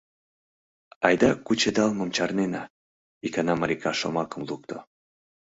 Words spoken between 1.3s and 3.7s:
кучедалмым чарнена,— икана